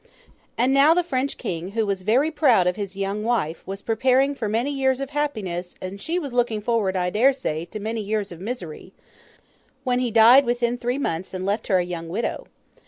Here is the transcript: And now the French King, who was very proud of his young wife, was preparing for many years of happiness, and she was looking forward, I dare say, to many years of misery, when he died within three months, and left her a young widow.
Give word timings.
And 0.57 0.73
now 0.73 0.95
the 0.95 1.03
French 1.03 1.37
King, 1.37 1.73
who 1.73 1.85
was 1.85 2.01
very 2.01 2.31
proud 2.31 2.65
of 2.65 2.75
his 2.75 2.95
young 2.95 3.23
wife, 3.23 3.61
was 3.67 3.83
preparing 3.83 4.33
for 4.33 4.49
many 4.49 4.71
years 4.71 4.99
of 4.99 5.11
happiness, 5.11 5.75
and 5.79 6.01
she 6.01 6.17
was 6.17 6.33
looking 6.33 6.59
forward, 6.59 6.95
I 6.95 7.11
dare 7.11 7.33
say, 7.33 7.65
to 7.65 7.79
many 7.79 8.01
years 8.01 8.31
of 8.31 8.41
misery, 8.41 8.93
when 9.83 9.99
he 9.99 10.09
died 10.09 10.43
within 10.43 10.79
three 10.79 10.97
months, 10.97 11.35
and 11.35 11.45
left 11.45 11.67
her 11.67 11.77
a 11.77 11.85
young 11.85 12.09
widow. 12.09 12.47